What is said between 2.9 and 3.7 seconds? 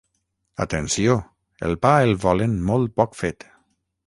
poc fet.